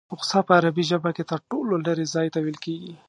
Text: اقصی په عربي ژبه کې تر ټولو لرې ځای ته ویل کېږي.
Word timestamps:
اقصی 0.13 0.39
په 0.47 0.51
عربي 0.57 0.83
ژبه 0.91 1.09
کې 1.15 1.23
تر 1.31 1.39
ټولو 1.49 1.73
لرې 1.85 2.05
ځای 2.13 2.27
ته 2.33 2.39
ویل 2.41 2.57
کېږي. 2.65 2.93